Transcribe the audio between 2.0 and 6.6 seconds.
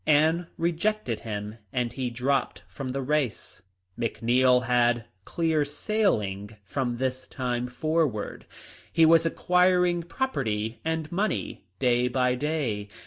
dropped from the race. McNeil had clear sailing